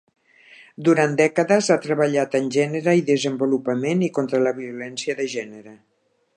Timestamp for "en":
2.41-2.49